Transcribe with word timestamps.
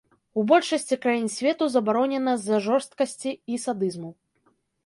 У 0.39 0.43
большасці 0.51 0.97
краін 1.03 1.27
свету 1.33 1.67
забаронена 1.75 2.33
з-за 2.39 2.57
жорсткасці 2.69 3.37
і 3.55 3.61
садызму. 3.67 4.11